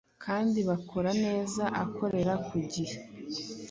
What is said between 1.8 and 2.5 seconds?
akorera